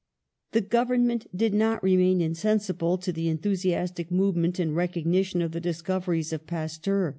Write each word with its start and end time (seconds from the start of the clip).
The 0.53 0.61
Government 0.61 1.27
did 1.37 1.53
not 1.53 1.83
remain 1.83 2.21
insensible 2.21 2.97
to 2.97 3.13
the 3.13 3.29
enthusiastic 3.29 4.09
movement 4.09 4.59
in 4.59 4.73
recognition 4.73 5.43
of 5.43 5.51
the 5.51 5.61
discoveries 5.61 6.33
of 6.33 6.47
Pasteur. 6.47 7.09